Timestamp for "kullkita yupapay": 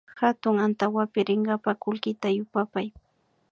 1.83-2.87